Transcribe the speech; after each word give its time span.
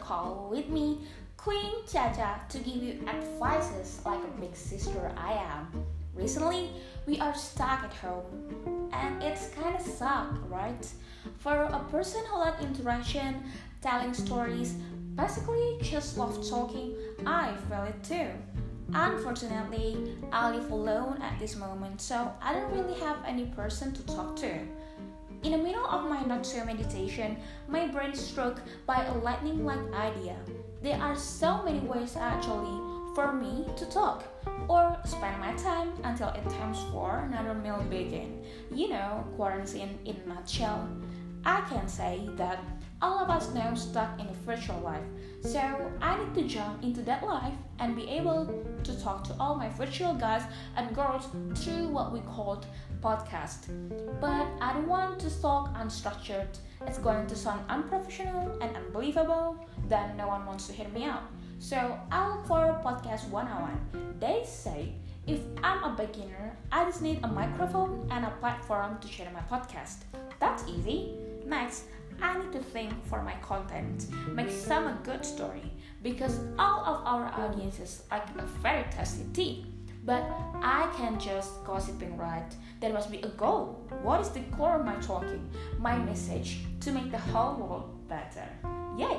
call 0.00 0.48
with 0.50 0.68
me, 0.68 0.98
Queen 1.36 1.86
Chacha, 1.90 2.40
to 2.50 2.58
give 2.58 2.82
you 2.82 3.00
advices 3.08 4.00
like 4.04 4.20
a 4.22 4.40
big 4.40 4.54
sister 4.54 5.10
I 5.16 5.32
am. 5.32 5.84
Recently, 6.14 6.68
we 7.06 7.18
are 7.18 7.34
stuck 7.34 7.82
at 7.82 7.94
home, 7.94 8.90
and 8.92 9.22
it's 9.22 9.48
kind 9.48 9.74
of 9.74 9.80
suck, 9.80 10.28
right? 10.50 10.86
For 11.38 11.62
a 11.62 11.78
person 11.90 12.22
who 12.26 12.38
like 12.38 12.60
interaction, 12.60 13.42
telling 13.80 14.12
stories, 14.12 14.74
basically 15.14 15.78
just 15.80 16.18
love 16.18 16.46
talking, 16.48 16.94
I 17.24 17.54
feel 17.68 17.84
it 17.84 18.04
too. 18.04 18.28
Unfortunately, 18.92 19.96
I 20.30 20.54
live 20.54 20.70
alone 20.70 21.22
at 21.22 21.38
this 21.38 21.56
moment, 21.56 22.02
so 22.02 22.30
I 22.42 22.52
don't 22.52 22.70
really 22.70 23.00
have 23.00 23.16
any 23.26 23.46
person 23.46 23.94
to 23.94 24.02
talk 24.06 24.36
to. 24.36 24.58
In 25.42 25.50
the 25.50 25.58
middle 25.58 25.84
of 25.86 26.08
my 26.08 26.22
not 26.22 26.46
so 26.46 26.64
meditation, 26.64 27.36
my 27.66 27.88
brain 27.88 28.14
struck 28.14 28.60
by 28.86 29.04
a 29.04 29.14
lightning 29.18 29.64
like 29.64 29.92
idea. 29.92 30.36
There 30.82 30.96
are 30.96 31.16
so 31.16 31.64
many 31.64 31.80
ways 31.80 32.14
actually 32.16 32.78
for 33.16 33.32
me 33.32 33.66
to 33.76 33.84
talk 33.86 34.22
or 34.68 34.96
spend 35.04 35.40
my 35.40 35.52
time 35.54 35.90
until 36.04 36.28
it 36.28 36.48
times 36.48 36.78
for 36.92 37.28
another 37.28 37.54
meal 37.54 37.84
begin. 37.90 38.44
You 38.70 38.90
know, 38.90 39.26
quarantine 39.34 39.98
in 40.04 40.16
a 40.24 40.28
nutshell. 40.28 40.88
I 41.44 41.62
can 41.62 41.88
say 41.88 42.28
that 42.36 42.60
all 43.02 43.18
of 43.18 43.28
us 43.28 43.52
now 43.52 43.74
stuck 43.74 44.18
in 44.20 44.26
a 44.26 44.32
virtual 44.46 44.78
life. 44.80 45.02
So 45.42 45.60
I 46.00 46.22
need 46.22 46.34
to 46.34 46.44
jump 46.44 46.84
into 46.84 47.02
that 47.02 47.24
life 47.24 47.54
and 47.80 47.96
be 47.96 48.08
able 48.08 48.46
to 48.84 49.02
talk 49.02 49.24
to 49.24 49.34
all 49.40 49.56
my 49.56 49.68
virtual 49.70 50.14
guys 50.14 50.42
and 50.76 50.94
girls 50.94 51.26
through 51.56 51.88
what 51.88 52.12
we 52.12 52.20
called 52.20 52.64
podcast. 53.02 53.66
But 54.20 54.46
I 54.60 54.72
don't 54.72 54.86
want 54.86 55.18
to 55.18 55.42
talk 55.42 55.74
unstructured. 55.74 56.56
It's 56.86 56.98
going 56.98 57.26
to 57.26 57.34
sound 57.34 57.64
unprofessional 57.68 58.56
and 58.62 58.76
unbelievable, 58.76 59.56
then 59.88 60.16
no 60.16 60.28
one 60.28 60.46
wants 60.46 60.68
to 60.68 60.72
hear 60.72 60.88
me 60.88 61.04
out. 61.04 61.24
So 61.58 61.98
I'll 62.12 62.36
look 62.36 62.46
for 62.46 62.80
podcast 62.84 63.28
101. 63.30 64.18
They 64.20 64.42
say 64.46 64.92
if 65.26 65.40
I'm 65.62 65.82
a 65.84 65.90
beginner, 65.96 66.56
I 66.70 66.84
just 66.84 67.02
need 67.02 67.20
a 67.22 67.28
microphone 67.28 68.08
and 68.10 68.24
a 68.24 68.30
platform 68.40 68.98
to 69.00 69.08
share 69.08 69.30
my 69.32 69.42
podcast. 69.56 69.98
That's 70.40 70.64
easy. 70.68 71.14
Next, 71.46 71.84
I 72.22 72.38
need 72.38 72.52
to 72.52 72.60
think 72.60 72.92
for 73.06 73.20
my 73.22 73.34
content, 73.42 74.06
make 74.30 74.50
some 74.50 74.86
a 74.86 74.98
good 75.02 75.24
story, 75.24 75.72
because 76.02 76.38
all 76.56 76.84
of 76.84 77.04
our 77.04 77.26
audiences 77.34 78.04
like 78.10 78.28
a 78.38 78.46
very 78.62 78.84
tasty 78.90 79.24
tea. 79.32 79.66
But 80.04 80.24
I 80.62 80.92
can't 80.96 81.20
just 81.20 81.64
gossiping 81.64 82.16
right. 82.16 82.50
There 82.80 82.92
must 82.92 83.10
be 83.10 83.18
a 83.18 83.28
goal. 83.28 83.88
What 84.02 84.20
is 84.20 84.30
the 84.30 84.40
core 84.56 84.80
of 84.80 84.86
my 84.86 84.96
talking, 84.96 85.48
my 85.78 85.96
message 85.96 86.58
to 86.80 86.92
make 86.92 87.10
the 87.10 87.18
whole 87.18 87.54
world 87.54 88.08
better? 88.08 88.48
Yay! 88.96 89.18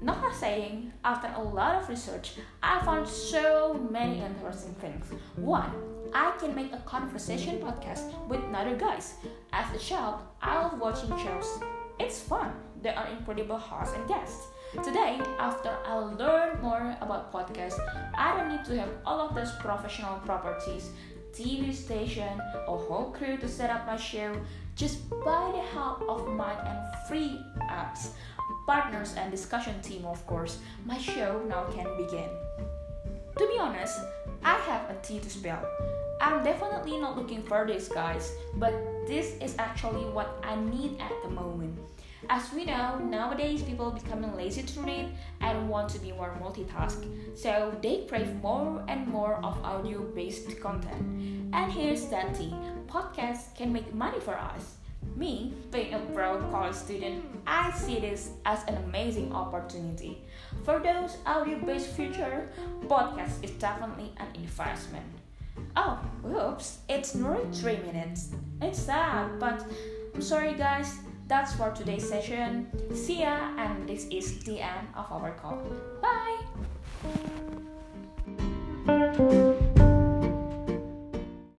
Not 0.00 0.34
saying, 0.34 0.92
after 1.04 1.30
a 1.34 1.42
lot 1.42 1.82
of 1.82 1.88
research, 1.88 2.34
I 2.62 2.78
found 2.84 3.08
so 3.08 3.74
many 3.90 4.22
interesting 4.22 4.74
things. 4.74 5.06
One, 5.36 5.72
I 6.14 6.32
can 6.38 6.54
make 6.54 6.72
a 6.72 6.78
conversation 6.86 7.58
podcast 7.58 8.06
with 8.28 8.40
other 8.54 8.76
guys. 8.76 9.14
As 9.52 9.74
a 9.74 9.78
child, 9.78 10.20
I 10.40 10.54
love 10.62 10.78
watching 10.78 11.10
shows 11.18 11.60
it's 12.00 12.20
fun. 12.20 12.52
There 12.82 12.96
are 12.96 13.06
incredible 13.08 13.58
hosts 13.58 13.94
and 13.94 14.06
guests. 14.08 14.46
Today, 14.84 15.20
after 15.38 15.76
I 15.84 15.96
learn 15.96 16.60
more 16.60 16.96
about 17.00 17.32
podcasts, 17.32 17.80
I 18.14 18.36
don't 18.36 18.50
need 18.50 18.64
to 18.66 18.78
have 18.78 18.90
all 19.06 19.20
of 19.20 19.34
those 19.34 19.50
professional 19.60 20.18
properties, 20.20 20.90
TV 21.32 21.74
station, 21.74 22.40
or 22.66 22.78
whole 22.78 23.10
crew 23.10 23.36
to 23.38 23.48
set 23.48 23.70
up 23.70 23.86
my 23.86 23.96
show 23.96 24.36
just 24.76 25.08
by 25.10 25.52
the 25.54 25.62
help 25.72 26.02
of 26.08 26.28
mic 26.34 26.58
and 26.64 26.78
free 27.08 27.40
apps, 27.70 28.10
partners, 28.66 29.14
and 29.16 29.30
discussion 29.30 29.80
team, 29.80 30.04
of 30.04 30.24
course. 30.26 30.58
My 30.84 30.98
show 30.98 31.42
now 31.48 31.64
can 31.72 31.88
begin. 31.96 32.28
To 33.38 33.46
be 33.46 33.58
honest, 33.58 33.98
I 34.44 34.54
have 34.54 34.90
a 34.90 34.96
tea 35.02 35.18
to 35.20 35.30
spill. 35.30 35.58
I'm 36.20 36.42
definitely 36.42 36.98
not 36.98 37.16
looking 37.16 37.42
for 37.42 37.66
this, 37.66 37.88
guys, 37.88 38.32
but 38.56 38.72
this 39.06 39.36
is 39.40 39.54
actually 39.58 40.04
what 40.04 40.42
I 40.42 40.56
need 40.56 41.00
at 41.00 41.12
the 41.22 41.30
moment. 41.30 41.78
As 42.28 42.52
we 42.52 42.64
know, 42.64 42.98
nowadays 42.98 43.62
people 43.62 43.92
becoming 43.92 44.34
lazy 44.36 44.62
to 44.62 44.80
read 44.80 45.08
and 45.40 45.68
want 45.68 45.88
to 45.90 46.00
be 46.00 46.10
more 46.10 46.36
multitask, 46.42 47.06
so 47.38 47.72
they 47.80 48.04
crave 48.08 48.34
more 48.42 48.84
and 48.88 49.06
more 49.06 49.36
of 49.44 49.62
audio 49.64 50.02
based 50.02 50.60
content. 50.60 51.00
And 51.54 51.72
here's 51.72 52.06
that 52.06 52.34
tea 52.34 52.52
podcasts 52.88 53.54
can 53.54 53.72
make 53.72 53.94
money 53.94 54.18
for 54.18 54.36
us. 54.36 54.74
Me, 55.14 55.54
being 55.70 55.94
a 55.94 55.98
broke 55.98 56.50
college 56.50 56.74
student, 56.74 57.24
I 57.46 57.70
see 57.70 58.00
this 58.00 58.30
as 58.44 58.64
an 58.64 58.76
amazing 58.84 59.32
opportunity. 59.32 60.18
For 60.64 60.80
those 60.80 61.18
audio 61.24 61.58
based 61.64 61.90
future, 61.90 62.50
podcast 62.86 63.44
is 63.44 63.52
definitely 63.52 64.12
an 64.18 64.28
investment. 64.34 65.06
Oh, 65.76 65.98
whoops, 66.22 66.78
it's 66.88 67.14
nearly 67.14 67.44
3 67.52 67.76
minutes. 67.78 68.30
It's 68.60 68.78
sad, 68.78 69.38
but 69.38 69.64
I'm 70.14 70.22
sorry 70.22 70.54
guys, 70.54 70.98
that's 71.26 71.54
for 71.54 71.70
today's 71.70 72.08
session. 72.08 72.68
See 72.94 73.20
ya, 73.20 73.54
and 73.56 73.88
this 73.88 74.06
is 74.10 74.42
the 74.44 74.60
end 74.60 74.88
of 74.96 75.10
our 75.12 75.32
call. 75.32 75.62
Bye! 76.02 76.37